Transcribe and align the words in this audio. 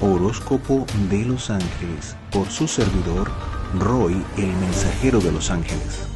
Horóscopo 0.00 0.86
de 1.10 1.24
los 1.24 1.50
Ángeles 1.50 2.16
por 2.30 2.48
su 2.48 2.68
servidor 2.68 3.30
Roy, 3.78 4.22
el 4.36 4.52
mensajero 4.54 5.20
de 5.20 5.32
los 5.32 5.50
ángeles. 5.50 6.06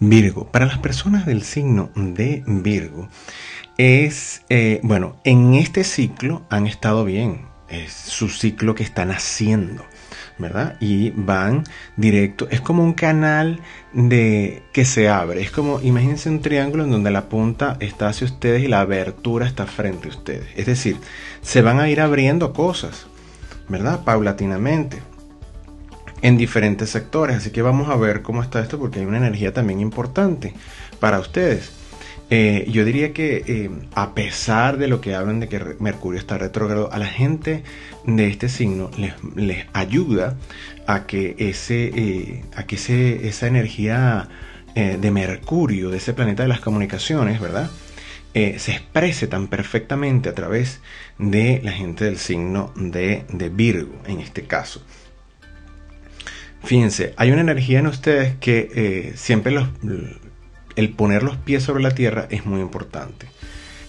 Virgo, 0.00 0.50
para 0.50 0.66
las 0.66 0.78
personas 0.78 1.26
del 1.26 1.42
signo 1.42 1.90
de 1.96 2.44
Virgo, 2.46 3.08
es, 3.76 4.42
eh, 4.48 4.80
bueno, 4.82 5.16
en 5.24 5.54
este 5.54 5.84
ciclo 5.84 6.46
han 6.50 6.66
estado 6.66 7.04
bien, 7.04 7.46
es 7.68 7.92
su 7.92 8.28
ciclo 8.28 8.74
que 8.74 8.84
están 8.84 9.10
haciendo. 9.10 9.84
¿Verdad? 10.38 10.76
Y 10.80 11.10
van 11.10 11.64
directo. 11.96 12.48
Es 12.50 12.60
como 12.60 12.82
un 12.82 12.94
canal 12.94 13.60
de 13.92 14.62
que 14.72 14.84
se 14.84 15.08
abre. 15.08 15.42
Es 15.42 15.50
como, 15.50 15.80
imagínense 15.80 16.28
un 16.30 16.40
triángulo 16.40 16.84
en 16.84 16.90
donde 16.90 17.10
la 17.10 17.28
punta 17.28 17.76
está 17.80 18.08
hacia 18.08 18.26
ustedes 18.26 18.62
y 18.62 18.68
la 18.68 18.80
abertura 18.80 19.46
está 19.46 19.66
frente 19.66 20.08
a 20.08 20.10
ustedes. 20.10 20.46
Es 20.56 20.66
decir, 20.66 20.96
se 21.42 21.62
van 21.62 21.80
a 21.80 21.88
ir 21.88 22.00
abriendo 22.00 22.52
cosas, 22.52 23.06
¿verdad? 23.68 24.04
Paulatinamente. 24.04 24.98
En 26.20 26.36
diferentes 26.36 26.90
sectores. 26.90 27.36
Así 27.36 27.50
que 27.50 27.62
vamos 27.62 27.88
a 27.88 27.96
ver 27.96 28.22
cómo 28.22 28.42
está 28.42 28.60
esto 28.60 28.78
porque 28.78 29.00
hay 29.00 29.06
una 29.06 29.18
energía 29.18 29.52
también 29.52 29.80
importante 29.80 30.54
para 31.00 31.20
ustedes. 31.20 31.77
Eh, 32.30 32.66
yo 32.70 32.84
diría 32.84 33.14
que 33.14 33.42
eh, 33.46 33.70
a 33.94 34.14
pesar 34.14 34.76
de 34.76 34.86
lo 34.86 35.00
que 35.00 35.14
hablan 35.14 35.40
de 35.40 35.48
que 35.48 35.76
Mercurio 35.80 36.20
está 36.20 36.36
retrógrado, 36.36 36.92
a 36.92 36.98
la 36.98 37.06
gente 37.06 37.62
de 38.04 38.28
este 38.28 38.50
signo 38.50 38.90
les, 39.36 39.66
ayuda 39.72 40.36
a 40.86 41.06
que, 41.06 41.36
ese, 41.38 41.90
eh, 41.94 42.44
a 42.54 42.64
que 42.64 42.76
esa 42.76 43.46
energía 43.46 44.28
de 44.74 45.10
Mercurio, 45.10 45.90
de 45.90 45.96
ese 45.96 46.12
planeta 46.12 46.44
de 46.44 46.48
las 46.48 46.60
comunicaciones, 46.60 47.40
¿verdad? 47.40 47.68
se 48.32 48.70
exprese 48.70 49.26
tan 49.26 49.48
perfectamente 49.48 50.28
a 50.28 50.34
través 50.36 50.80
de 51.18 51.60
la 51.64 51.72
gente 51.72 52.04
del 52.04 52.16
signo 52.16 52.72
de, 52.76 53.24
de 53.28 53.48
Virgo, 53.48 54.00
en 54.06 54.20
este 54.20 54.44
caso. 54.44 54.80
Fíjense, 56.62 57.12
hay 57.16 57.32
una 57.32 57.40
energía 57.40 57.80
en 57.80 57.88
ustedes 57.88 58.36
que 58.36 59.14
siempre 59.16 59.50
los, 59.50 59.68
el 60.78 60.90
poner 60.90 61.24
los 61.24 61.36
pies 61.36 61.64
sobre 61.64 61.82
la 61.82 61.90
tierra 61.90 62.28
es 62.30 62.46
muy 62.46 62.60
importante. 62.60 63.26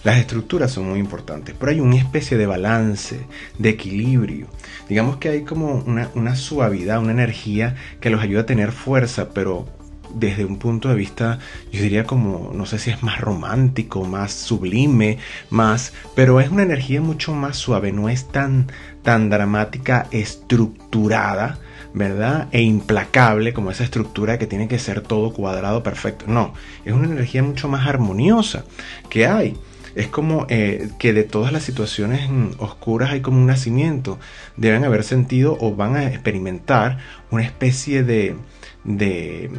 Las 0.02 0.18
estructuras 0.18 0.72
son 0.72 0.88
muy 0.88 0.98
importantes, 0.98 1.54
pero 1.56 1.70
hay 1.70 1.78
una 1.78 1.94
especie 1.94 2.36
de 2.36 2.46
balance, 2.46 3.20
de 3.58 3.68
equilibrio. 3.68 4.48
Digamos 4.88 5.18
que 5.18 5.28
hay 5.28 5.44
como 5.44 5.84
una, 5.84 6.34
suavidad, 6.34 6.98
una 6.98 7.12
energía 7.12 7.76
que 8.00 8.10
los 8.10 8.20
ayuda 8.20 8.40
a 8.40 8.46
tener 8.46 8.72
fuerza, 8.72 9.28
pero 9.32 9.68
desde 10.12 10.44
un 10.44 10.58
punto 10.58 10.88
de 10.88 10.96
vista, 10.96 11.38
yo 11.70 11.80
diría 11.80 12.02
como, 12.02 12.50
no 12.52 12.66
sé 12.66 12.80
si 12.80 12.90
es 12.90 13.04
más 13.04 13.20
romántico, 13.20 14.04
más 14.04 14.32
sublime, 14.32 15.18
más, 15.48 15.92
pero 16.16 16.40
es 16.40 16.50
una 16.50 16.64
energía 16.64 17.00
mucho 17.00 17.34
más 17.34 17.56
suave, 17.56 17.92
no 17.92 18.08
es 18.08 18.26
tan, 18.26 18.66
tan 19.04 19.30
dramática, 19.30 20.08
estructurada, 20.10 21.60
¿verdad? 21.92 22.48
E 22.52 22.62
implacable 22.62 23.52
como 23.52 23.70
esa 23.70 23.84
estructura 23.84 24.38
que 24.38 24.46
tiene 24.46 24.68
que 24.68 24.78
ser 24.78 25.00
todo 25.00 25.32
cuadrado 25.32 25.82
perfecto. 25.82 26.26
No, 26.28 26.54
es 26.84 26.92
una 26.92 27.06
energía 27.06 27.42
mucho 27.42 27.68
más 27.68 27.86
armoniosa 27.86 28.64
que 29.08 29.26
hay. 29.26 29.56
Es 29.94 30.06
como 30.06 30.46
eh, 30.48 30.88
que 31.00 31.12
de 31.12 31.24
todas 31.24 31.52
las 31.52 31.64
situaciones 31.64 32.30
oscuras 32.58 33.10
hay 33.10 33.20
como 33.20 33.38
un 33.38 33.46
nacimiento. 33.46 34.18
Deben 34.56 34.84
haber 34.84 35.02
sentido 35.02 35.56
o 35.60 35.74
van 35.74 35.96
a 35.96 36.06
experimentar 36.06 36.98
una 37.30 37.42
especie 37.42 38.04
de, 38.04 38.36
de 38.84 39.50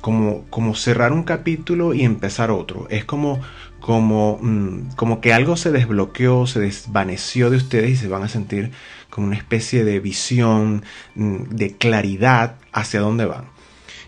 como, 0.00 0.44
como 0.50 0.74
cerrar 0.74 1.12
un 1.12 1.22
capítulo 1.22 1.94
y 1.94 2.04
empezar 2.04 2.50
otro. 2.50 2.86
Es 2.90 3.04
como, 3.04 3.40
como, 3.80 4.38
mm, 4.40 4.92
como 4.96 5.20
que 5.20 5.32
algo 5.32 5.56
se 5.56 5.70
desbloqueó, 5.70 6.46
se 6.46 6.60
desvaneció 6.60 7.50
de 7.50 7.56
ustedes 7.56 7.90
y 7.90 7.96
se 7.96 8.08
van 8.08 8.22
a 8.22 8.28
sentir 8.28 8.70
como 9.10 9.26
una 9.26 9.36
especie 9.36 9.84
de 9.84 10.00
visión, 10.00 10.84
mm, 11.14 11.50
de 11.50 11.76
claridad 11.76 12.56
hacia 12.72 13.00
dónde 13.00 13.26
van. 13.26 13.44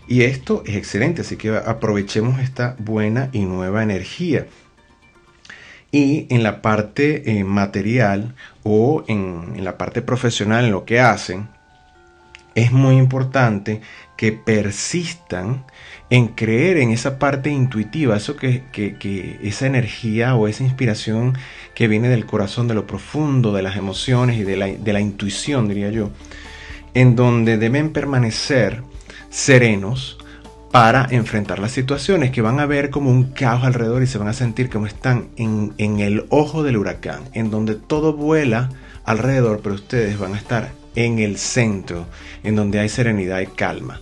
Y 0.07 0.23
esto 0.23 0.63
es 0.65 0.75
excelente, 0.75 1.21
así 1.21 1.37
que 1.37 1.55
aprovechemos 1.55 2.39
esta 2.39 2.75
buena 2.79 3.29
y 3.31 3.45
nueva 3.45 3.83
energía. 3.83 4.47
Y 5.91 6.27
en 6.29 6.43
la 6.43 6.61
parte 6.61 7.39
eh, 7.39 7.43
material 7.43 8.35
o 8.63 9.03
en, 9.07 9.53
en 9.55 9.63
la 9.63 9.77
parte 9.77 10.01
profesional, 10.01 10.65
en 10.65 10.71
lo 10.71 10.85
que 10.85 10.99
hacen, 10.99 11.47
es 12.55 12.71
muy 12.71 12.97
importante 12.97 13.81
que 14.15 14.31
persistan 14.31 15.65
en 16.09 16.27
creer 16.29 16.77
en 16.77 16.91
esa 16.91 17.17
parte 17.17 17.49
intuitiva, 17.49 18.15
eso 18.15 18.35
que, 18.35 18.63
esa 19.41 19.65
energía 19.65 20.35
o 20.35 20.47
esa 20.47 20.63
inspiración 20.63 21.37
que 21.73 21.87
viene 21.87 22.09
del 22.09 22.25
corazón, 22.25 22.67
de 22.67 22.75
lo 22.75 22.85
profundo, 22.85 23.53
de 23.53 23.63
las 23.63 23.75
emociones 23.75 24.37
y 24.37 24.43
de 24.43 24.57
la, 24.57 24.67
de 24.67 24.93
la 24.93 25.01
intuición, 25.01 25.67
diría 25.67 25.89
yo, 25.89 26.11
en 26.93 27.15
donde 27.15 27.57
deben 27.57 27.91
permanecer 27.91 28.83
serenos 29.29 30.17
para 30.71 31.07
enfrentar 31.11 31.59
las 31.59 31.71
situaciones 31.71 32.31
que 32.31 32.41
van 32.41 32.59
a 32.59 32.65
ver 32.65 32.89
como 32.89 33.09
un 33.09 33.31
caos 33.31 33.63
alrededor 33.63 34.03
y 34.03 34.07
se 34.07 34.17
van 34.17 34.27
a 34.27 34.33
sentir 34.33 34.69
como 34.69 34.87
están 34.87 35.29
en, 35.35 35.73
en 35.77 35.99
el 35.99 36.25
ojo 36.29 36.63
del 36.63 36.77
huracán, 36.77 37.23
en 37.33 37.49
donde 37.49 37.75
todo 37.75 38.13
vuela 38.13 38.69
alrededor, 39.05 39.61
pero 39.61 39.75
ustedes 39.75 40.17
van 40.17 40.33
a 40.33 40.37
estar 40.37 40.82
en 40.95 41.19
el 41.19 41.37
centro, 41.37 42.07
en 42.43 42.55
donde 42.55 42.79
hay 42.79 42.89
serenidad 42.89 43.39
y 43.41 43.47
calma. 43.47 44.01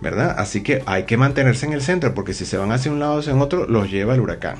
¿verdad? 0.00 0.36
Así 0.38 0.62
que 0.62 0.82
hay 0.86 1.04
que 1.04 1.16
mantenerse 1.16 1.66
en 1.66 1.72
el 1.72 1.82
centro 1.82 2.14
porque 2.14 2.34
si 2.34 2.44
se 2.46 2.56
van 2.56 2.72
hacia 2.72 2.92
un 2.92 3.00
lado 3.00 3.14
o 3.14 3.18
hacia 3.18 3.34
otro, 3.34 3.66
los 3.66 3.90
lleva 3.90 4.14
el 4.14 4.20
huracán, 4.20 4.58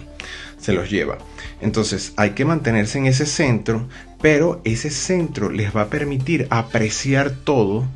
se 0.59 0.73
los 0.73 0.91
lleva. 0.91 1.19
Entonces 1.61 2.13
hay 2.17 2.31
que 2.31 2.45
mantenerse 2.45 2.99
en 2.99 3.07
ese 3.07 3.27
centro, 3.27 3.89
pero 4.21 4.61
ese 4.65 4.91
centro 4.91 5.51
les 5.51 5.75
va 5.75 5.83
a 5.83 5.91
permitir 5.91 6.47
apreciar 6.51 7.31
todo 7.31 7.87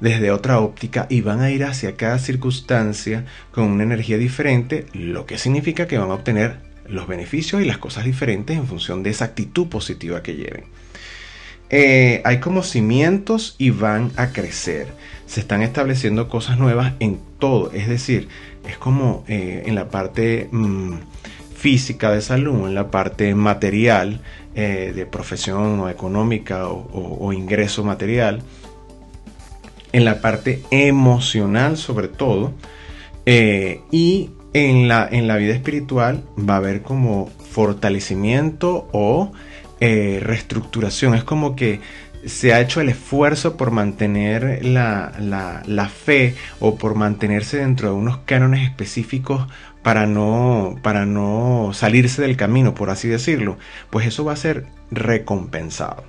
desde 0.00 0.32
otra 0.32 0.58
óptica 0.58 1.06
y 1.08 1.20
van 1.20 1.40
a 1.40 1.50
ir 1.50 1.64
hacia 1.64 1.94
cada 1.94 2.18
circunstancia 2.18 3.24
con 3.52 3.64
una 3.64 3.84
energía 3.84 4.18
diferente, 4.18 4.86
lo 4.92 5.26
que 5.26 5.38
significa 5.38 5.86
que 5.86 5.98
van 5.98 6.10
a 6.10 6.14
obtener 6.14 6.56
los 6.88 7.06
beneficios 7.06 7.62
y 7.62 7.64
las 7.64 7.78
cosas 7.78 8.04
diferentes 8.04 8.56
en 8.56 8.66
función 8.66 9.04
de 9.04 9.10
esa 9.10 9.26
actitud 9.26 9.68
positiva 9.68 10.22
que 10.22 10.34
lleven. 10.34 10.64
Eh, 11.74 12.20
hay 12.26 12.38
como 12.38 12.62
cimientos 12.62 13.54
y 13.56 13.70
van 13.70 14.12
a 14.16 14.32
crecer 14.32 14.88
se 15.24 15.40
están 15.40 15.62
estableciendo 15.62 16.28
cosas 16.28 16.58
nuevas 16.58 16.92
en 17.00 17.18
todo. 17.38 17.72
Es 17.72 17.88
decir, 17.88 18.28
es 18.68 18.76
como 18.76 19.24
eh, 19.26 19.62
en 19.64 19.74
la 19.74 19.88
parte 19.88 20.50
mm, 20.52 20.96
física 21.56 22.10
de 22.10 22.20
salud, 22.20 22.66
en 22.68 22.74
la 22.74 22.90
parte 22.90 23.34
material 23.34 24.20
eh, 24.54 24.92
de 24.94 25.06
profesión 25.06 25.80
o 25.80 25.88
económica 25.88 26.68
o, 26.68 27.32
ingreso 27.32 27.82
material, 27.82 28.42
en 29.92 30.04
la 30.04 30.20
parte 30.20 30.62
emocional 30.70 31.78
sobre 31.78 32.08
todo, 32.08 32.52
y 33.24 34.30
en 34.52 34.88
la, 34.88 35.08
en 35.10 35.28
la 35.28 35.36
vida 35.36 35.54
espiritual 35.54 36.24
va 36.38 36.54
a 36.54 36.56
haber 36.58 36.82
como 36.82 37.30
fortalecimiento 37.50 38.88
o 38.92 39.32
reestructuración. 40.20 41.14
Es 41.14 41.24
como 41.24 41.56
que 41.56 41.80
se 42.24 42.52
ha 42.52 42.60
hecho 42.60 42.80
el 42.80 42.88
esfuerzo 42.88 43.56
por 43.56 43.70
mantener 43.70 44.64
la, 44.64 45.90
fe 45.90 46.34
o 46.60 46.76
por 46.76 46.94
mantenerse 46.94 47.58
dentro 47.58 47.88
de 47.88 47.94
unos 47.94 48.18
cánones 48.18 48.62
específicos 48.62 49.46
para 49.82 50.06
no, 50.06 50.78
para 50.82 51.06
no 51.06 51.70
salirse 51.74 52.22
del 52.22 52.36
camino, 52.36 52.74
por 52.74 52.90
así 52.90 53.08
decirlo, 53.08 53.58
pues 53.90 54.06
eso 54.06 54.24
va 54.24 54.32
a 54.32 54.36
ser 54.36 54.66
recompensado. 54.90 56.04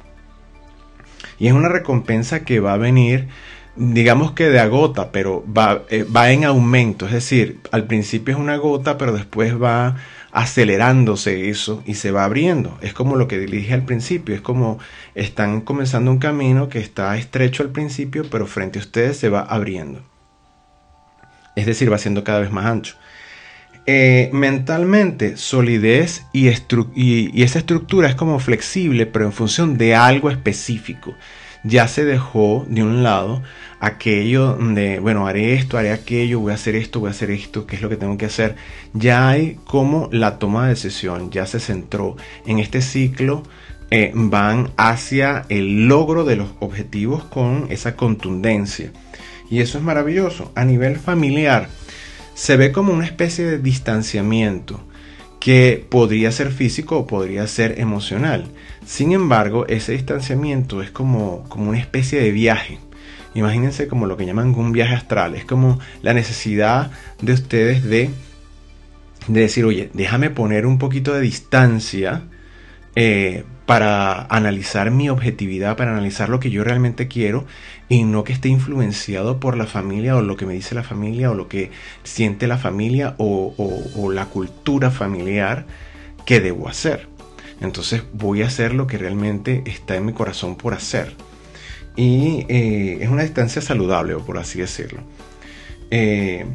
Y 1.40 1.48
es 1.48 1.54
una 1.54 1.70
recompensa 1.70 2.44
que 2.44 2.60
va 2.60 2.74
a 2.74 2.78
venir, 2.78 3.28
digamos 3.76 4.34
que 4.34 4.50
de 4.50 4.60
agota, 4.60 5.12
pero 5.12 5.44
va, 5.46 5.84
eh, 5.90 6.04
va 6.04 6.32
en 6.32 6.46
aumento. 6.46 7.06
Es 7.08 7.14
decir, 7.14 7.60
al 7.72 7.86
principio 7.86 8.34
es 8.34 8.40
una 8.40 8.58
gota, 8.58 8.98
pero 8.98 9.14
después 9.14 9.62
va 9.62 9.96
acelerándose 10.32 11.50
eso 11.50 11.84
y 11.86 11.96
se 11.96 12.12
va 12.12 12.26
abriendo. 12.26 12.78
Es 12.82 12.94
como 12.94 13.16
lo 13.16 13.28
que 13.28 13.40
dije 13.40 13.74
al 13.74 13.84
principio, 13.84 14.36
es 14.36 14.42
como 14.42 14.80
están 15.16 15.62
comenzando 15.62 16.12
un 16.12 16.20
camino 16.20 16.70
que 16.70 16.80
está 16.80 17.16
estrecho 17.18 17.64
al 17.64 17.70
principio, 17.70 18.26
pero 18.30 18.48
frente 18.48 18.80
a 18.80 18.82
ustedes 18.82 19.18
se 19.18 19.30
va 19.30 19.42
abriendo. 19.42 20.02
Es 21.56 21.66
decir, 21.66 21.92
va 21.92 22.00
siendo 22.00 22.24
cada 22.24 22.40
vez 22.40 22.52
más 22.52 22.66
ancho. 22.66 22.96
Eh, 23.86 24.30
mentalmente, 24.32 25.36
solidez 25.36 26.26
y, 26.32 26.48
y 26.96 27.44
esa 27.44 27.60
estructura 27.60 28.08
es 28.08 28.16
como 28.16 28.40
flexible, 28.40 29.06
pero 29.06 29.26
en 29.26 29.34
función 29.34 29.78
de 29.78 29.94
algo 29.94 30.32
específico 30.32 31.14
ya 31.64 31.88
se 31.88 32.06
dejó 32.06 32.66
de 32.68 32.84
un 32.84 33.04
lado 33.04 33.42
aquello 33.80 34.56
de, 34.56 35.00
bueno, 35.00 35.28
haré 35.28 35.56
esto, 35.56 35.78
haré 35.78 35.92
aquello, 35.92 36.40
voy 36.40 36.52
a 36.52 36.56
hacer 36.56 36.76
esto, 36.76 37.00
voy 37.00 37.10
a 37.10 37.12
hacer 37.12 37.32
esto, 37.32 37.66
qué 37.66 37.76
es 37.76 37.82
lo 37.82 37.90
que 37.90 37.98
tengo 37.98 38.18
que 38.18 38.26
hacer. 38.26 38.56
Ya 38.94 39.30
hay 39.30 39.60
como 39.66 40.10
la 40.12 40.40
toma 40.40 40.64
de 40.64 40.70
decisión, 40.70 41.32
ya 41.32 41.46
se 41.46 41.60
centró 41.60 42.16
en 42.46 42.60
este 42.60 42.82
ciclo. 42.82 43.44
Eh, 43.92 44.12
van 44.16 44.72
hacia 44.76 45.46
el 45.50 45.88
logro 45.88 46.24
de 46.24 46.36
los 46.36 46.50
objetivos 46.60 47.26
con 47.26 47.68
esa 47.70 47.96
contundencia. 47.96 48.92
Y 49.52 49.60
eso 49.60 49.78
es 49.78 49.84
maravilloso. 49.84 50.52
A 50.56 50.66
nivel 50.66 50.96
familiar, 50.96 51.68
se 52.34 52.58
ve 52.58 52.72
como 52.72 52.92
una 52.92 53.06
especie 53.06 53.46
de 53.46 53.60
distanciamiento 53.60 54.84
que 55.44 55.86
podría 55.90 56.32
ser 56.32 56.54
físico 56.54 56.98
o 56.98 57.06
podría 57.06 57.46
ser 57.48 57.78
emocional. 57.78 58.46
Sin 58.86 59.12
embargo, 59.12 59.68
ese 59.68 59.92
distanciamiento 59.92 60.82
es 60.82 60.90
como, 60.90 61.44
como 61.50 61.70
una 61.70 61.80
especie 61.80 62.22
de 62.22 62.32
viaje. 62.32 62.80
Imagínense 63.34 63.90
como 63.90 64.06
lo 64.06 64.16
que 64.16 64.26
llaman 64.26 64.56
un 64.56 64.72
viaje 64.72 64.96
astral. 64.96 65.36
Es 65.36 65.44
como 65.44 65.82
la 66.02 66.14
necesidad 66.14 66.92
de 67.22 67.34
ustedes 67.34 67.84
de, 67.84 68.10
de 69.28 69.42
decir, 69.42 69.66
oye, 69.66 69.90
déjame 69.92 70.30
poner 70.30 70.66
un 70.66 70.78
poquito 70.78 71.14
de 71.14 71.20
distancia 71.20 72.22
eh, 72.96 73.44
para 73.66 74.24
analizar 74.26 74.92
mi 74.92 75.10
objetividad, 75.10 75.78
para 75.78 75.92
analizar 75.92 76.30
lo 76.30 76.40
que 76.40 76.50
yo 76.50 76.64
realmente 76.64 77.08
quiero 77.08 77.46
y 77.88 78.04
no 78.04 78.24
que 78.24 78.34
esté 78.34 78.50
influenciado 78.50 79.40
por 79.40 79.56
la 79.56 79.66
familia 79.66 80.18
o 80.18 80.22
lo 80.22 80.36
que 80.36 80.46
me 80.46 80.54
dice 80.54 80.76
la 80.76 80.84
familia 80.84 81.32
o 81.32 81.34
lo 81.34 81.48
que 81.48 81.72
siente 82.04 82.48
la 82.48 82.58
familia 82.58 83.16
o, 83.18 84.12
la 84.12 84.26
cultura 84.26 84.92
familiar 84.92 85.66
que 86.26 86.42
debo 86.42 86.68
hacer. 86.68 87.08
Entonces 87.62 88.04
voy 88.12 88.42
a 88.42 88.48
hacer 88.48 88.74
lo 88.74 88.88
que 88.88 88.98
realmente 88.98 89.64
está 89.66 89.96
en 89.96 90.06
mi 90.06 90.14
corazón 90.14 90.56
por 90.56 90.74
hacer. 90.74 91.16
Y 91.96 92.46
eh, 92.50 92.98
es 93.02 93.10
una 93.10 93.24
distancia 93.24 93.62
saludable, 93.62 94.16
por 94.16 94.38
así 94.38 94.60
decirlo. 94.60 95.02
Eh, 95.92 96.46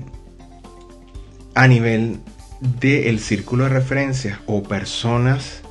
a 1.54 1.66
nivel 1.68 2.18
del 2.60 3.20
círculo 3.20 3.64
de 3.64 3.70
referencias 3.70 4.40
o 4.46 4.62
personas 4.62 5.62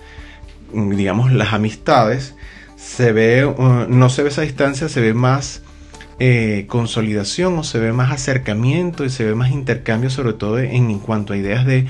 digamos, 0.74 1.32
las 1.32 1.54
amistades, 1.54 2.36
se 2.76 3.12
ve, 3.12 3.46
uh, 3.46 3.86
no 3.90 4.10
se 4.10 4.24
ve 4.24 4.30
esa 4.30 4.42
distancia, 4.44 4.90
se 4.90 5.02
ve 5.02 5.14
más 5.14 5.62
eh, 6.20 6.66
consolidación 6.68 7.60
o 7.60 7.64
se 7.64 7.78
ve 7.78 7.94
más 7.94 8.12
acercamiento 8.12 9.06
y 9.06 9.12
se 9.12 9.24
ve 9.24 9.36
más 9.36 9.52
intercambio, 9.52 10.10
sobre 10.10 10.34
todo 10.34 10.58
en, 10.58 10.98
cuanto 10.98 11.34
a 11.34 11.38
ideas 11.38 11.64
de 11.66 11.86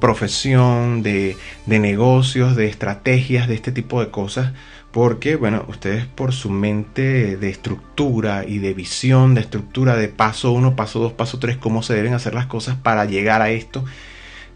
profesión, 0.00 1.02
de, 1.02 1.36
de, 1.66 1.78
negocios, 1.80 2.54
de 2.54 2.66
estrategias, 2.66 3.48
de 3.48 3.54
este 3.54 3.72
tipo 3.72 4.00
de 4.00 4.10
cosas. 4.10 4.52
Porque, 4.92 5.36
bueno, 5.36 5.64
ustedes 5.68 6.06
por 6.06 6.32
su 6.32 6.50
mente 6.50 7.36
de 7.36 7.48
estructura 7.48 8.44
y 8.46 8.58
de 8.58 8.74
visión, 8.74 9.34
de 9.34 9.40
estructura 9.40 9.96
de 9.96 10.08
paso 10.08 10.52
1, 10.52 10.76
paso 10.76 11.00
2, 11.00 11.14
paso 11.14 11.38
3, 11.40 11.56
cómo 11.56 11.82
se 11.82 11.94
deben 11.94 12.14
hacer 12.14 12.34
las 12.34 12.46
cosas 12.46 12.76
para 12.76 13.04
llegar 13.06 13.42
a 13.42 13.50
esto, 13.50 13.84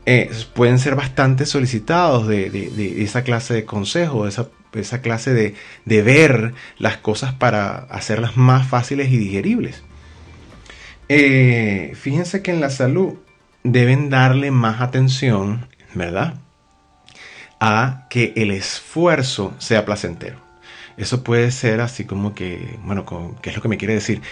eh, 0.06 0.30
pueden 0.54 0.78
ser 0.78 0.94
bastante 0.94 1.46
solicitados 1.46 2.28
de, 2.28 3.02
esa 3.02 3.24
clase 3.24 3.54
de 3.54 3.64
consejo, 3.64 4.28
esa, 4.28 4.48
esa 4.72 5.00
clase 5.00 5.34
de, 5.34 6.02
ver 6.02 6.54
las 6.78 6.96
cosas 6.98 7.34
para 7.34 7.78
hacerlas 7.90 8.36
más 8.36 8.68
fáciles 8.68 9.10
y 9.10 9.16
digeribles. 9.18 9.82
Eh, 11.08 11.92
fíjense 11.96 12.40
que 12.40 12.52
en 12.52 12.60
la 12.60 12.70
salud 12.70 13.14
deben 13.64 14.08
darle 14.08 14.52
más 14.52 14.80
atención, 14.80 15.66
¿verdad? 15.94 16.34
A 17.58 18.06
que 18.08 18.32
el 18.36 18.52
esfuerzo 18.52 19.54
sea 19.58 19.84
placentero. 19.84 20.45
Eso 20.96 21.22
puede 21.22 21.50
ser 21.50 21.80
así 21.80 22.04
como 22.04 22.34
que, 22.34 22.78
bueno, 22.84 23.04
¿qué 23.42 23.50
es 23.50 23.56
lo 23.56 23.62
que 23.62 23.68
me 23.68 23.76
quiere 23.76 23.94
decir? 23.94 24.22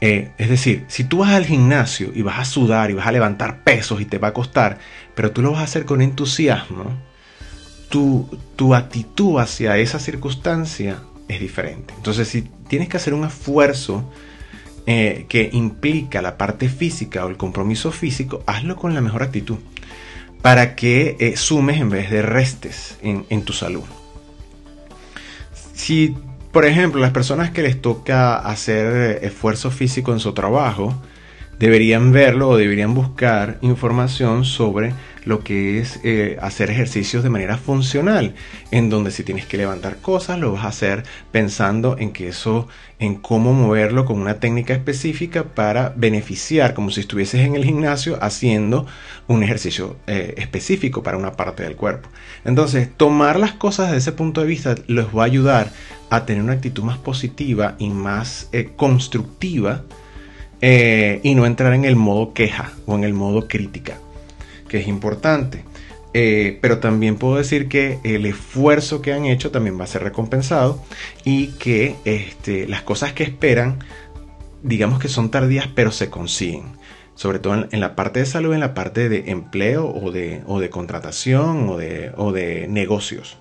Eh, 0.00 0.30
es 0.38 0.48
decir, 0.48 0.84
si 0.88 1.04
tú 1.04 1.18
vas 1.18 1.30
al 1.30 1.46
gimnasio 1.46 2.10
y 2.14 2.22
vas 2.22 2.38
a 2.38 2.44
sudar 2.44 2.90
y 2.90 2.94
vas 2.94 3.06
a 3.06 3.12
levantar 3.12 3.62
pesos 3.64 4.00
y 4.00 4.04
te 4.04 4.18
va 4.18 4.28
a 4.28 4.34
costar, 4.34 4.78
pero 5.14 5.30
tú 5.30 5.42
lo 5.42 5.52
vas 5.52 5.60
a 5.60 5.64
hacer 5.64 5.84
con 5.84 6.02
entusiasmo, 6.02 6.84
tu, 7.88 8.28
tu 8.56 8.74
actitud 8.74 9.38
hacia 9.40 9.78
esa 9.78 9.98
circunstancia 9.98 11.02
es 11.28 11.40
diferente. 11.40 11.94
Entonces, 11.96 12.28
si 12.28 12.42
tienes 12.68 12.88
que 12.88 12.96
hacer 12.96 13.14
un 13.14 13.24
esfuerzo 13.24 14.10
eh, 14.86 15.26
que 15.28 15.50
implica 15.52 16.22
la 16.22 16.36
parte 16.36 16.68
física 16.68 17.24
o 17.24 17.28
el 17.28 17.36
compromiso 17.36 17.92
físico, 17.92 18.42
hazlo 18.46 18.76
con 18.76 18.94
la 18.94 19.00
mejor 19.00 19.22
actitud 19.22 19.58
para 20.42 20.74
que 20.74 21.16
eh, 21.20 21.36
sumes 21.36 21.80
en 21.80 21.90
vez 21.90 22.10
de 22.10 22.22
restes 22.22 22.98
en, 23.02 23.26
en 23.28 23.42
tu 23.42 23.52
salud. 23.52 23.84
Si 25.80 26.14
por 26.52 26.66
ejemplo, 26.66 27.00
las 27.00 27.12
personas 27.12 27.50
que 27.50 27.62
les 27.62 27.80
toca 27.80 28.36
hacer 28.36 29.24
esfuerzo 29.24 29.70
físico 29.70 30.12
en 30.12 30.20
su 30.20 30.34
trabajo, 30.34 30.94
deberían 31.58 32.12
verlo 32.12 32.50
o 32.50 32.56
deberían 32.56 32.92
buscar 32.92 33.58
información 33.62 34.44
sobre 34.44 34.92
lo 35.24 35.44
que 35.44 35.78
es 35.78 36.00
eh, 36.02 36.38
hacer 36.40 36.70
ejercicios 36.70 37.22
de 37.22 37.30
manera 37.30 37.58
funcional, 37.58 38.34
en 38.70 38.90
donde 38.90 39.10
si 39.10 39.22
tienes 39.22 39.46
que 39.46 39.56
levantar 39.56 39.98
cosas, 39.98 40.38
lo 40.38 40.52
vas 40.52 40.64
a 40.64 40.68
hacer 40.68 41.04
pensando 41.30 41.96
en 41.98 42.12
que 42.12 42.28
eso, 42.28 42.68
en 42.98 43.16
cómo 43.16 43.52
moverlo 43.52 44.04
con 44.04 44.20
una 44.20 44.40
técnica 44.40 44.74
específica 44.74 45.44
para 45.44 45.92
beneficiar, 45.96 46.74
como 46.74 46.90
si 46.90 47.00
estuvieses 47.00 47.40
en 47.40 47.54
el 47.54 47.64
gimnasio 47.64 48.18
haciendo 48.22 48.86
un 49.26 49.42
ejercicio 49.42 49.96
eh, 50.06 50.34
específico 50.38 51.02
para 51.02 51.16
una 51.16 51.32
parte 51.32 51.62
del 51.62 51.76
cuerpo. 51.76 52.08
Entonces, 52.44 52.88
tomar 52.96 53.38
las 53.38 53.52
cosas 53.52 53.86
desde 53.86 53.98
ese 53.98 54.12
punto 54.12 54.40
de 54.40 54.46
vista 54.46 54.74
les 54.86 55.06
va 55.06 55.22
a 55.22 55.26
ayudar 55.26 55.70
a 56.08 56.26
tener 56.26 56.42
una 56.42 56.54
actitud 56.54 56.82
más 56.82 56.98
positiva 56.98 57.76
y 57.78 57.90
más 57.90 58.48
eh, 58.52 58.70
constructiva 58.76 59.84
y 60.62 61.34
no 61.34 61.46
entrar 61.46 61.72
en 61.72 61.86
el 61.86 61.96
modo 61.96 62.34
queja 62.34 62.72
o 62.84 62.94
en 62.94 63.04
el 63.04 63.14
modo 63.14 63.48
crítica, 63.48 63.96
que 64.70 64.78
es 64.78 64.88
importante. 64.88 65.64
Eh, 66.12 66.58
pero 66.60 66.78
también 66.78 67.16
puedo 67.16 67.36
decir 67.36 67.68
que 67.68 67.98
el 68.02 68.24
esfuerzo 68.26 69.02
que 69.02 69.12
han 69.12 69.26
hecho 69.26 69.50
también 69.50 69.78
va 69.78 69.84
a 69.84 69.88
ser 69.88 70.02
recompensado 70.02 70.82
y 71.24 71.48
que 71.58 71.96
este, 72.04 72.66
las 72.66 72.82
cosas 72.82 73.12
que 73.12 73.22
esperan, 73.24 73.78
digamos 74.62 74.98
que 74.98 75.08
son 75.08 75.30
tardías, 75.30 75.68
pero 75.74 75.90
se 75.90 76.08
consiguen. 76.08 76.78
Sobre 77.14 77.38
todo 77.38 77.66
en, 77.70 77.80
la 77.80 77.96
parte 77.96 78.20
de 78.20 78.26
salud, 78.26 78.54
en 78.54 78.60
la 78.60 78.72
parte 78.72 79.08
de 79.08 79.30
empleo 79.30 79.88
o 79.88 80.10
de, 80.10 80.42
o 80.46 80.58
de 80.58 80.70
contratación 80.70 81.68
o 81.68 81.76
de, 81.76 82.12
o 82.16 82.32
de 82.32 82.66
negocios. 82.66 83.36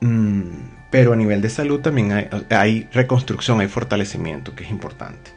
Mm, 0.00 0.76
pero 0.90 1.12
a 1.12 1.16
nivel 1.16 1.42
de 1.42 1.50
salud 1.50 1.80
también 1.80 2.30
hay, 2.50 2.88
reconstrucción, 2.92 3.60
hay 3.60 3.68
fortalecimiento, 3.68 4.54
que 4.54 4.64
es 4.64 4.70
importante. 4.70 5.32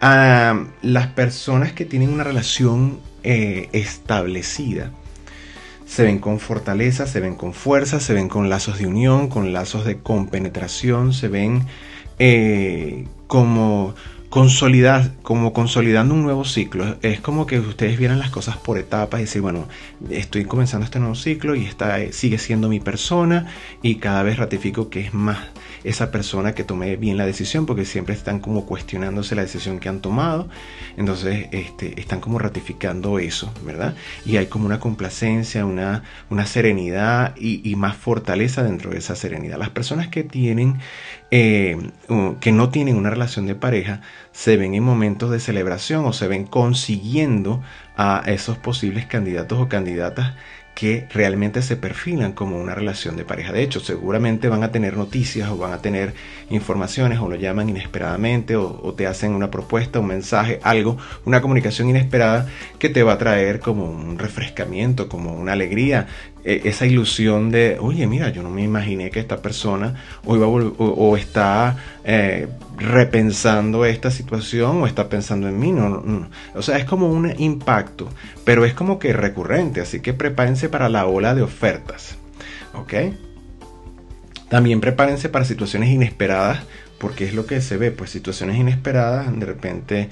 Ah, 0.00 0.64
las 0.80 1.08
personas 1.08 1.72
que 1.72 1.84
tienen 1.84 2.10
una 2.10 2.24
relación 2.24 3.00
eh, 3.22 3.68
establecida. 3.72 4.92
Se 5.86 6.04
ven 6.04 6.18
con 6.20 6.38
fortaleza, 6.38 7.06
se 7.06 7.20
ven 7.20 7.34
con 7.34 7.52
fuerza, 7.52 8.00
se 8.00 8.14
ven 8.14 8.28
con 8.28 8.48
lazos 8.48 8.78
de 8.78 8.86
unión, 8.86 9.28
con 9.28 9.52
lazos 9.52 9.84
de 9.84 9.98
compenetración, 9.98 11.12
se 11.12 11.28
ven 11.28 11.66
eh, 12.18 13.06
como 13.26 13.94
consolidar, 14.30 15.10
como 15.22 15.52
consolidando 15.52 16.14
un 16.14 16.22
nuevo 16.22 16.44
ciclo. 16.44 16.96
Es 17.02 17.20
como 17.20 17.46
que 17.46 17.58
ustedes 17.58 17.98
vieran 17.98 18.20
las 18.20 18.30
cosas 18.30 18.56
por 18.56 18.78
etapas 18.78 19.20
y 19.20 19.24
decir, 19.24 19.42
bueno, 19.42 19.66
estoy 20.08 20.44
comenzando 20.44 20.84
este 20.84 21.00
nuevo 21.00 21.16
ciclo 21.16 21.56
y 21.56 21.64
esta 21.64 21.98
sigue 22.12 22.38
siendo 22.38 22.68
mi 22.68 22.78
persona 22.78 23.48
y 23.82 23.96
cada 23.96 24.22
vez 24.22 24.38
ratifico 24.38 24.88
que 24.88 25.00
es 25.00 25.12
más 25.12 25.38
esa 25.82 26.12
persona 26.12 26.54
que 26.54 26.62
tomé 26.62 26.94
bien 26.96 27.16
la 27.16 27.26
decisión 27.26 27.66
porque 27.66 27.84
siempre 27.84 28.14
están 28.14 28.38
como 28.38 28.66
cuestionándose 28.66 29.34
la 29.34 29.42
decisión 29.42 29.80
que 29.80 29.88
han 29.88 30.00
tomado. 30.00 30.48
Entonces, 30.96 31.48
este, 31.50 32.00
están 32.00 32.20
como 32.20 32.38
ratificando 32.38 33.18
eso, 33.18 33.52
¿verdad? 33.64 33.96
Y 34.24 34.36
hay 34.36 34.46
como 34.46 34.64
una 34.66 34.78
complacencia, 34.78 35.66
una, 35.66 36.04
una 36.30 36.46
serenidad 36.46 37.34
y, 37.36 37.68
y 37.68 37.74
más 37.74 37.96
fortaleza 37.96 38.62
dentro 38.62 38.92
de 38.92 38.98
esa 38.98 39.16
serenidad. 39.16 39.58
Las 39.58 39.70
personas 39.70 40.06
que 40.06 40.22
tienen 40.22 40.78
eh, 41.30 41.78
que 42.40 42.52
no 42.52 42.70
tienen 42.70 42.96
una 42.96 43.10
relación 43.10 43.46
de 43.46 43.54
pareja 43.54 44.00
se 44.32 44.56
ven 44.56 44.74
en 44.74 44.82
momentos 44.82 45.30
de 45.30 45.38
celebración 45.38 46.04
o 46.04 46.12
se 46.12 46.26
ven 46.26 46.44
consiguiendo 46.44 47.62
a 47.96 48.22
esos 48.26 48.58
posibles 48.58 49.06
candidatos 49.06 49.60
o 49.60 49.68
candidatas 49.68 50.34
que 50.74 51.06
realmente 51.12 51.60
se 51.60 51.76
perfilan 51.76 52.32
como 52.32 52.58
una 52.58 52.74
relación 52.74 53.16
de 53.16 53.24
pareja. 53.24 53.52
De 53.52 53.62
hecho, 53.62 53.80
seguramente 53.80 54.48
van 54.48 54.62
a 54.62 54.72
tener 54.72 54.96
noticias 54.96 55.50
o 55.50 55.58
van 55.58 55.74
a 55.74 55.82
tener 55.82 56.14
informaciones 56.48 57.18
o 57.18 57.28
lo 57.28 57.36
llaman 57.36 57.68
inesperadamente 57.68 58.56
o, 58.56 58.94
te 58.96 59.06
hacen 59.06 59.34
una 59.34 59.50
propuesta, 59.50 60.00
un 60.00 60.06
mensaje, 60.06 60.58
algo, 60.62 60.96
una 61.26 61.42
comunicación 61.42 61.90
inesperada 61.90 62.48
que 62.78 62.88
te 62.88 63.02
va 63.02 63.12
a 63.12 63.18
traer 63.18 63.60
como 63.60 63.90
un 63.90 64.18
refrescamiento, 64.18 65.08
como 65.08 65.34
una 65.34 65.52
alegría, 65.52 66.06
e, 66.44 66.62
esa 66.64 66.86
ilusión 66.86 67.50
de, 67.50 67.78
oye, 67.80 68.06
mira, 68.06 68.30
yo 68.30 68.42
no 68.42 68.50
me 68.50 68.62
imaginé 68.62 69.10
que 69.10 69.20
esta 69.20 69.42
persona 69.42 69.94
o, 70.24 70.36
iba 70.36 70.46
o, 70.46 71.16
está 71.16 71.76
eh, 72.04 72.48
repensando 72.78 73.84
esta 73.84 74.10
situación 74.10 74.82
o 74.82 74.86
está 74.86 75.08
pensando 75.08 75.48
en 75.48 75.58
mí. 75.58 75.72
No, 75.72 76.28
O 76.54 76.62
sea, 76.62 76.78
es 76.78 76.84
como 76.84 77.08
un 77.08 77.32
impacto, 77.38 78.08
pero 78.44 78.64
es 78.64 78.74
como 78.74 78.98
que 78.98 79.12
recurrente, 79.12 79.80
así 79.80 80.00
que 80.00 80.12
prepárense 80.12 80.68
para 80.68 80.88
la 80.88 81.06
ola 81.06 81.34
de 81.34 81.42
ofertas. 81.42 82.16
¿Ok? 82.74 82.94
También 84.48 84.80
prepárense 84.80 85.28
para 85.28 85.44
situaciones 85.44 85.90
inesperadas, 85.90 86.60
porque 86.98 87.24
es 87.24 87.34
lo 87.34 87.46
que 87.46 87.60
se 87.60 87.76
ve, 87.76 87.90
pues 87.90 88.10
situaciones 88.10 88.56
inesperadas, 88.56 89.38
de 89.38 89.46
repente 89.46 90.10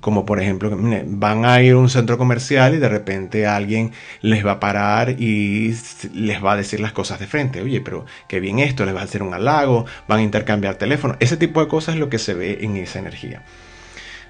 como 0.00 0.24
por 0.24 0.40
ejemplo, 0.40 0.70
van 1.06 1.44
a 1.44 1.62
ir 1.62 1.72
a 1.72 1.78
un 1.78 1.88
centro 1.88 2.18
comercial 2.18 2.74
y 2.74 2.78
de 2.78 2.88
repente 2.88 3.46
alguien 3.46 3.92
les 4.22 4.44
va 4.44 4.52
a 4.52 4.60
parar 4.60 5.10
y 5.20 5.74
les 6.14 6.44
va 6.44 6.52
a 6.52 6.56
decir 6.56 6.80
las 6.80 6.92
cosas 6.92 7.18
de 7.20 7.26
frente. 7.26 7.62
Oye, 7.62 7.80
pero 7.80 8.06
qué 8.28 8.40
bien 8.40 8.58
esto, 8.58 8.84
les 8.84 8.94
va 8.94 9.00
a 9.00 9.04
hacer 9.04 9.22
un 9.22 9.34
halago, 9.34 9.86
van 10.08 10.20
a 10.20 10.22
intercambiar 10.22 10.76
teléfono. 10.76 11.16
Ese 11.20 11.36
tipo 11.36 11.60
de 11.60 11.68
cosas 11.68 11.94
es 11.94 12.00
lo 12.00 12.08
que 12.08 12.18
se 12.18 12.34
ve 12.34 12.58
en 12.62 12.76
esa 12.76 12.98
energía. 12.98 13.42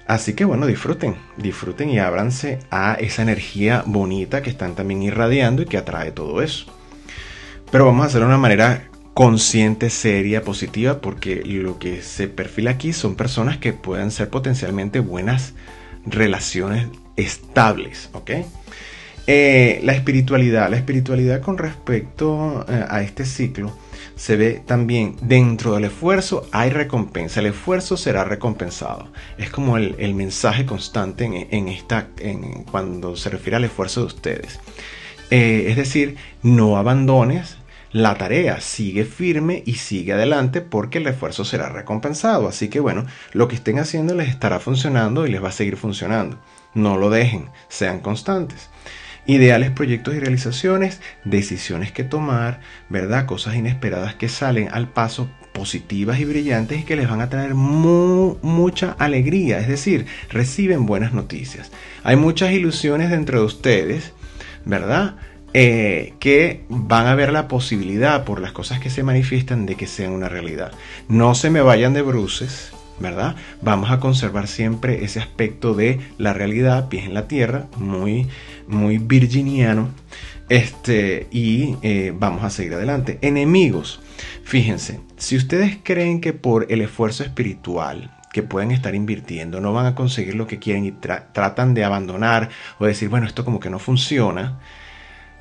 Así 0.07 0.33
que 0.33 0.45
bueno, 0.45 0.65
disfruten, 0.65 1.15
disfruten 1.37 1.89
y 1.89 1.99
ábranse 1.99 2.59
a 2.69 2.95
esa 2.95 3.21
energía 3.21 3.83
bonita 3.85 4.41
que 4.41 4.49
están 4.49 4.75
también 4.75 5.03
irradiando 5.03 5.61
y 5.61 5.65
que 5.65 5.77
atrae 5.77 6.11
todo 6.11 6.41
eso. 6.41 6.65
Pero 7.71 7.85
vamos 7.85 8.03
a 8.03 8.07
hacerlo 8.07 8.27
de 8.27 8.33
una 8.33 8.41
manera 8.41 8.90
consciente, 9.13 9.89
seria, 9.89 10.43
positiva, 10.43 11.01
porque 11.01 11.43
lo 11.45 11.79
que 11.79 12.01
se 12.01 12.27
perfila 12.27 12.71
aquí 12.71 12.93
son 12.93 13.15
personas 13.15 13.57
que 13.57 13.73
puedan 13.73 14.11
ser 14.11 14.29
potencialmente 14.29 14.99
buenas 14.99 15.53
relaciones 16.05 16.87
estables, 17.15 18.09
¿ok? 18.13 18.31
Eh, 19.27 19.79
la 19.83 19.93
espiritualidad, 19.93 20.69
la 20.69 20.77
espiritualidad 20.77 21.41
con 21.41 21.57
respecto 21.57 22.65
eh, 22.67 22.85
a 22.89 23.01
este 23.01 23.25
ciclo 23.25 23.71
se 24.15 24.35
ve 24.35 24.61
también 24.65 25.15
dentro 25.21 25.73
del 25.73 25.85
esfuerzo 25.85 26.47
hay 26.51 26.69
recompensa, 26.69 27.39
el 27.39 27.47
esfuerzo 27.47 27.97
será 27.97 28.23
recompensado. 28.23 29.11
Es 29.37 29.49
como 29.49 29.77
el, 29.77 30.13
mensaje 30.13 30.65
constante 30.65 31.47
en, 31.49 31.67
esta, 31.67 32.09
cuando 32.69 33.15
se 33.15 33.29
refiere 33.29 33.57
al 33.57 33.63
esfuerzo 33.63 34.01
de 34.01 34.05
ustedes. 34.07 34.59
Eh, 35.31 35.67
es 35.69 35.75
decir, 35.75 36.17
no 36.43 36.77
abandones 36.77 37.57
la 37.91 38.15
tarea, 38.15 38.61
sigue 38.61 39.03
firme 39.03 39.63
y 39.65 39.75
sigue 39.75 40.13
adelante 40.13 40.61
porque 40.61 40.99
el 40.99 41.07
esfuerzo 41.07 41.43
será 41.43 41.69
recompensado. 41.69 42.47
Así 42.47 42.69
que 42.69 42.79
bueno, 42.79 43.05
lo 43.33 43.47
que 43.47 43.55
estén 43.55 43.79
haciendo 43.79 44.15
les 44.15 44.29
estará 44.29 44.59
funcionando 44.59 45.27
y 45.27 45.31
les 45.31 45.43
va 45.43 45.49
a 45.49 45.53
seguir 45.53 45.77
funcionando. 45.77 46.39
No 46.73 46.97
lo 46.97 47.09
dejen, 47.09 47.49
sean 47.67 47.99
constantes. 47.99 48.69
Ideales, 49.25 49.71
proyectos 49.71 50.15
y 50.15 50.19
realizaciones, 50.19 50.99
decisiones 51.25 51.91
que 51.91 52.03
tomar, 52.03 52.61
¿verdad? 52.89 53.25
Cosas 53.25 53.55
inesperadas 53.55 54.15
que 54.15 54.29
salen 54.29 54.69
al 54.71 54.87
paso, 54.87 55.29
positivas 55.53 56.19
y 56.19 56.25
brillantes 56.25 56.79
y 56.79 56.83
que 56.83 56.95
les 56.95 57.09
van 57.09 57.21
a 57.21 57.29
traer 57.29 57.53
mucha 57.53 58.95
alegría, 58.97 59.59
es 59.59 59.67
decir, 59.67 60.05
reciben 60.29 60.85
buenas 60.85 61.13
noticias. 61.13 61.71
Hay 62.03 62.15
muchas 62.15 62.51
ilusiones 62.51 63.11
dentro 63.11 63.39
de 63.39 63.45
ustedes, 63.45 64.13
¿verdad? 64.65 65.17
Eh, 65.53 66.13
que 66.19 66.63
van 66.69 67.07
a 67.07 67.15
ver 67.15 67.33
la 67.33 67.49
posibilidad 67.49 68.23
por 68.23 68.39
las 68.39 68.53
cosas 68.53 68.79
que 68.79 68.89
se 68.89 69.03
manifiestan 69.03 69.65
de 69.65 69.75
que 69.75 69.85
sean 69.85 70.13
una 70.13 70.29
realidad. 70.29 70.71
No 71.09 71.35
se 71.35 71.49
me 71.49 71.59
vayan 71.59 71.93
de 71.93 72.01
bruces, 72.01 72.71
¿verdad? 72.99 73.35
Vamos 73.61 73.91
a 73.91 73.99
conservar 73.99 74.47
siempre 74.47 75.03
ese 75.03 75.19
aspecto 75.19 75.73
de 75.73 75.99
la 76.17 76.31
realidad, 76.31 76.87
pies 76.87 77.05
en 77.05 77.13
la 77.13 77.27
tierra, 77.27 77.65
muy, 77.77 78.27
muy 78.67 78.97
virginiano, 78.97 79.89
este, 80.47 81.27
y 81.31 81.75
eh, 81.81 82.13
vamos 82.15 82.43
a 82.43 82.49
seguir 82.49 82.75
adelante. 82.75 83.19
Enemigos, 83.21 83.99
fíjense, 84.45 85.01
si 85.17 85.35
ustedes 85.35 85.77
creen 85.83 86.21
que 86.21 86.31
por 86.31 86.67
el 86.71 86.81
esfuerzo 86.81 87.23
espiritual, 87.23 88.17
que 88.31 88.43
pueden 88.43 88.71
estar 88.71 88.95
invirtiendo, 88.95 89.59
no 89.59 89.73
van 89.73 89.85
a 89.85 89.95
conseguir 89.95 90.35
lo 90.35 90.47
que 90.47 90.59
quieren 90.59 90.85
y 90.85 90.91
tratan 90.91 91.73
de 91.73 91.83
abandonar 91.83 92.49
o 92.79 92.85
decir, 92.85 93.09
bueno, 93.09 93.27
esto 93.27 93.43
como 93.43 93.59
que 93.59 93.69
no 93.69 93.79
funciona, 93.79 94.59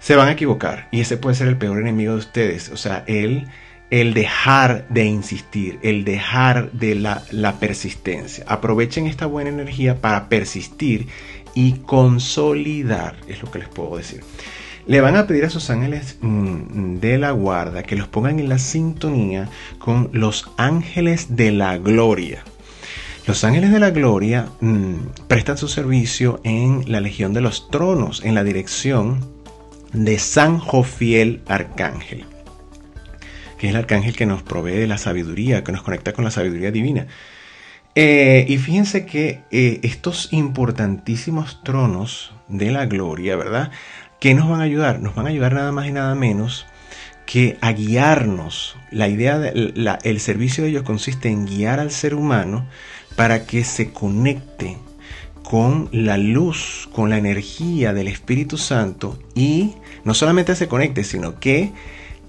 se 0.00 0.16
van 0.16 0.28
a 0.28 0.32
equivocar. 0.32 0.88
Y 0.90 1.00
ese 1.00 1.16
puede 1.16 1.36
ser 1.36 1.48
el 1.48 1.56
peor 1.56 1.78
enemigo 1.78 2.12
de 2.12 2.18
ustedes. 2.18 2.70
O 2.70 2.76
sea, 2.76 3.04
él 3.06 3.46
el 3.90 4.14
dejar 4.14 4.86
de 4.88 5.04
insistir, 5.04 5.78
el 5.82 6.04
dejar 6.04 6.70
de 6.72 6.94
la, 6.94 7.56
persistencia. 7.58 8.44
Aprovechen 8.46 9.06
esta 9.06 9.26
buena 9.26 9.50
energía 9.50 10.00
para 10.00 10.28
persistir 10.28 11.08
y 11.54 11.72
consolidar, 11.80 13.16
es 13.28 13.42
lo 13.42 13.50
que 13.50 13.58
les 13.58 13.68
puedo 13.68 13.96
decir. 13.96 14.22
Le 14.86 15.00
van 15.00 15.16
a 15.16 15.26
pedir 15.26 15.44
a 15.44 15.50
sus 15.50 15.70
ángeles 15.70 16.16
mm, 16.20 16.98
de 16.98 17.18
la 17.18 17.32
guarda 17.32 17.82
que 17.82 17.96
los 17.96 18.08
pongan 18.08 18.38
en 18.38 18.48
la 18.48 18.58
sintonía 18.58 19.48
con 19.78 20.08
los 20.12 20.50
ángeles 20.56 21.36
de 21.36 21.50
la 21.50 21.76
gloria. 21.76 22.44
Los 23.26 23.44
ángeles 23.44 23.72
de 23.72 23.80
la 23.80 23.90
gloria 23.90 24.48
mm, 24.60 24.94
prestan 25.28 25.58
su 25.58 25.68
servicio 25.68 26.40
en 26.44 26.84
la 26.90 27.00
Legión 27.00 27.34
de 27.34 27.40
los 27.40 27.68
Tronos, 27.70 28.24
en 28.24 28.34
la 28.34 28.44
dirección 28.44 29.39
de 29.92 30.18
San 30.18 30.58
Jofiel 30.58 31.42
Arcángel 31.46 32.24
que 33.60 33.66
es 33.66 33.74
el 33.74 33.76
arcángel 33.76 34.16
que 34.16 34.24
nos 34.24 34.42
provee 34.42 34.72
de 34.72 34.86
la 34.86 34.96
sabiduría, 34.96 35.62
que 35.62 35.70
nos 35.70 35.82
conecta 35.82 36.14
con 36.14 36.24
la 36.24 36.30
sabiduría 36.30 36.70
divina. 36.70 37.06
Eh, 37.94 38.46
y 38.48 38.56
fíjense 38.56 39.04
que 39.04 39.42
eh, 39.50 39.80
estos 39.82 40.32
importantísimos 40.32 41.62
tronos 41.62 42.32
de 42.48 42.70
la 42.70 42.86
gloria, 42.86 43.36
¿verdad? 43.36 43.70
¿Qué 44.18 44.32
nos 44.32 44.48
van 44.48 44.62
a 44.62 44.64
ayudar? 44.64 45.00
Nos 45.00 45.14
van 45.14 45.26
a 45.26 45.28
ayudar 45.28 45.52
nada 45.52 45.72
más 45.72 45.86
y 45.86 45.92
nada 45.92 46.14
menos 46.14 46.64
que 47.26 47.58
a 47.60 47.72
guiarnos. 47.72 48.76
La 48.90 49.08
idea, 49.08 49.38
de, 49.38 49.74
el 50.04 50.20
servicio 50.20 50.64
de 50.64 50.70
ellos 50.70 50.82
consiste 50.82 51.28
en 51.28 51.44
guiar 51.44 51.80
al 51.80 51.90
ser 51.90 52.14
humano 52.14 52.66
para 53.14 53.44
que 53.44 53.62
se 53.62 53.92
conecte 53.92 54.78
con 55.42 55.90
la 55.92 56.16
luz, 56.16 56.88
con 56.92 57.10
la 57.10 57.18
energía 57.18 57.92
del 57.92 58.08
Espíritu 58.08 58.56
Santo 58.56 59.18
y 59.34 59.74
no 60.04 60.14
solamente 60.14 60.54
se 60.54 60.68
conecte, 60.68 61.04
sino 61.04 61.38
que 61.38 61.72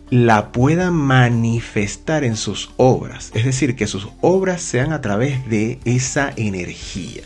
la 0.10 0.52
pueda 0.52 0.92
manifestar 0.92 2.26
en 2.26 2.36
sus 2.36 2.72
obras, 2.76 3.32
es 3.34 3.46
decir, 3.46 3.76
que 3.76 3.88
sus 3.88 4.10
obras 4.20 4.62
sean 4.62 4.92
a 4.92 5.02
través 5.02 5.48
de 5.50 5.80
esa 5.86 6.34
energía. 6.36 7.24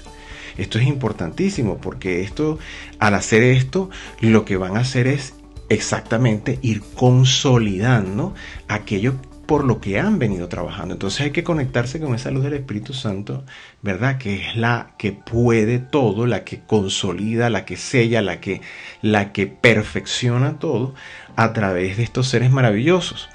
Esto 0.58 0.78
es 0.80 0.88
importantísimo 0.88 1.78
porque 1.78 2.22
esto, 2.22 2.60
al 3.00 3.16
hacer 3.16 3.44
esto, 3.44 3.90
lo 4.22 4.46
que 4.46 4.56
van 4.56 4.78
a 4.78 4.82
hacer 4.82 5.08
es 5.08 5.34
exactamente 5.68 6.60
ir 6.62 6.82
consolidando 6.96 8.36
aquello 8.68 9.16
por 9.46 9.64
lo 9.64 9.80
que 9.80 10.00
han 10.00 10.20
venido 10.20 10.48
trabajando. 10.48 10.94
Entonces 10.94 11.22
hay 11.22 11.32
que 11.32 11.44
conectarse 11.44 12.00
con 12.00 12.16
esa 12.16 12.32
luz 12.32 12.44
del 12.44 12.54
Espíritu 12.54 12.94
Santo, 12.94 13.44
¿verdad? 13.82 14.18
Que 14.18 14.36
es 14.36 14.56
la 14.56 14.92
que 14.98 15.12
puede 15.12 15.80
todo, 15.80 16.26
la 16.26 16.44
que 16.44 16.62
consolida, 16.62 17.50
la 17.50 17.66
que 17.66 17.78
sella, 17.78 18.22
la 18.22 18.40
que, 18.40 18.62
la 19.02 19.32
que 19.32 19.48
perfecciona 19.48 20.60
todo 20.60 20.96
a 21.36 21.54
través 21.54 21.98
de 21.98 22.04
estos 22.04 22.28
seres 22.28 22.52
maravillosos 22.52 23.30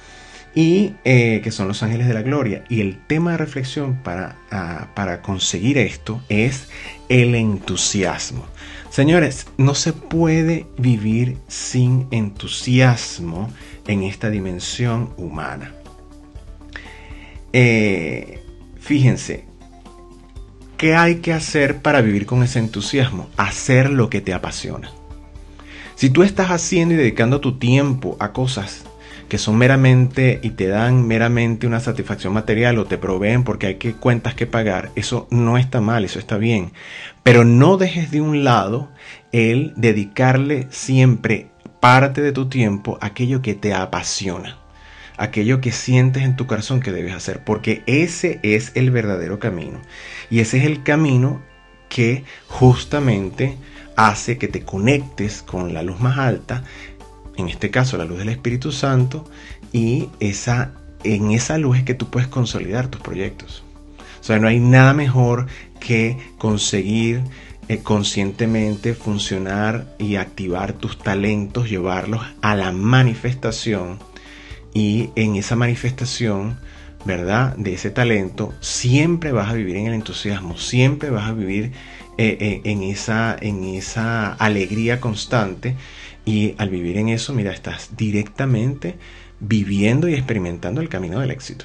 y 0.54 0.94
eh, 1.04 1.40
que 1.44 1.52
son 1.52 1.68
los 1.68 1.82
ángeles 1.82 2.08
de 2.08 2.14
la 2.14 2.22
gloria. 2.22 2.64
Y 2.68 2.80
el 2.80 2.98
tema 3.06 3.32
de 3.32 3.36
reflexión 3.38 4.02
para, 4.02 4.36
ah, 4.50 4.88
para 4.94 5.22
conseguir 5.22 5.78
esto 5.78 6.20
es 6.28 6.68
el 7.08 7.34
entusiasmo. 7.34 8.44
Señores, 8.90 9.46
no 9.56 9.74
se 9.76 9.92
puede 9.92 10.66
vivir 10.76 11.38
sin 11.46 12.08
entusiasmo 12.10 13.48
en 13.86 14.02
esta 14.02 14.30
dimensión 14.30 15.14
humana. 15.16 15.72
Eh, 17.52 18.42
fíjense, 18.78 19.44
¿qué 20.76 20.94
hay 20.94 21.16
que 21.16 21.32
hacer 21.32 21.82
para 21.82 22.00
vivir 22.00 22.26
con 22.26 22.42
ese 22.42 22.58
entusiasmo? 22.58 23.28
Hacer 23.36 23.90
lo 23.90 24.08
que 24.08 24.20
te 24.20 24.32
apasiona. 24.32 24.90
Si 25.96 26.10
tú 26.10 26.22
estás 26.22 26.50
haciendo 26.50 26.94
y 26.94 26.96
dedicando 26.96 27.40
tu 27.40 27.58
tiempo 27.58 28.16
a 28.20 28.32
cosas 28.32 28.84
que 29.28 29.38
son 29.38 29.56
meramente 29.58 30.40
y 30.42 30.50
te 30.50 30.66
dan 30.66 31.06
meramente 31.06 31.66
una 31.66 31.78
satisfacción 31.78 32.32
material 32.32 32.78
o 32.78 32.86
te 32.86 32.98
proveen 32.98 33.44
porque 33.44 33.68
hay 33.68 33.74
que 33.76 33.92
cuentas 33.92 34.34
que 34.34 34.46
pagar, 34.46 34.90
eso 34.96 35.28
no 35.30 35.58
está 35.58 35.80
mal, 35.80 36.04
eso 36.04 36.18
está 36.18 36.36
bien. 36.36 36.72
Pero 37.22 37.44
no 37.44 37.76
dejes 37.76 38.10
de 38.10 38.20
un 38.20 38.44
lado 38.44 38.88
el 39.30 39.72
dedicarle 39.76 40.66
siempre 40.70 41.50
parte 41.80 42.22
de 42.22 42.32
tu 42.32 42.48
tiempo 42.48 42.98
a 43.00 43.06
aquello 43.06 43.40
que 43.42 43.54
te 43.54 43.72
apasiona 43.72 44.59
aquello 45.20 45.60
que 45.60 45.70
sientes 45.70 46.22
en 46.22 46.34
tu 46.34 46.46
corazón 46.46 46.80
que 46.80 46.92
debes 46.92 47.14
hacer, 47.14 47.44
porque 47.44 47.82
ese 47.86 48.40
es 48.42 48.72
el 48.74 48.90
verdadero 48.90 49.38
camino. 49.38 49.78
Y 50.30 50.40
ese 50.40 50.56
es 50.58 50.64
el 50.64 50.82
camino 50.82 51.42
que 51.90 52.24
justamente 52.48 53.58
hace 53.96 54.38
que 54.38 54.48
te 54.48 54.62
conectes 54.62 55.42
con 55.42 55.74
la 55.74 55.82
luz 55.82 56.00
más 56.00 56.16
alta, 56.16 56.64
en 57.36 57.50
este 57.50 57.70
caso 57.70 57.98
la 57.98 58.06
luz 58.06 58.18
del 58.18 58.30
Espíritu 58.30 58.72
Santo, 58.72 59.28
y 59.72 60.08
esa, 60.20 60.72
en 61.04 61.32
esa 61.32 61.58
luz 61.58 61.76
es 61.76 61.84
que 61.84 61.94
tú 61.94 62.08
puedes 62.08 62.28
consolidar 62.28 62.88
tus 62.88 63.02
proyectos. 63.02 63.62
O 64.22 64.24
sea, 64.24 64.38
no 64.38 64.48
hay 64.48 64.58
nada 64.58 64.94
mejor 64.94 65.48
que 65.80 66.16
conseguir 66.38 67.20
eh, 67.68 67.80
conscientemente 67.82 68.94
funcionar 68.94 69.94
y 69.98 70.16
activar 70.16 70.72
tus 70.72 70.98
talentos, 70.98 71.68
llevarlos 71.68 72.22
a 72.40 72.56
la 72.56 72.72
manifestación 72.72 73.98
y 74.74 75.10
en 75.16 75.36
esa 75.36 75.56
manifestación, 75.56 76.58
¿verdad? 77.04 77.56
De 77.56 77.74
ese 77.74 77.90
talento, 77.90 78.54
siempre 78.60 79.32
vas 79.32 79.50
a 79.50 79.54
vivir 79.54 79.76
en 79.76 79.86
el 79.86 79.94
entusiasmo, 79.94 80.56
siempre 80.58 81.10
vas 81.10 81.28
a 81.28 81.32
vivir 81.32 81.72
eh, 82.18 82.36
eh, 82.40 82.60
en, 82.64 82.82
esa, 82.82 83.36
en 83.40 83.64
esa 83.64 84.34
alegría 84.34 85.00
constante 85.00 85.76
y 86.24 86.54
al 86.58 86.68
vivir 86.68 86.98
en 86.98 87.08
eso, 87.08 87.32
mira, 87.32 87.52
estás 87.52 87.96
directamente 87.96 88.96
viviendo 89.40 90.08
y 90.08 90.14
experimentando 90.14 90.80
el 90.80 90.88
camino 90.88 91.20
del 91.20 91.30
éxito. 91.30 91.64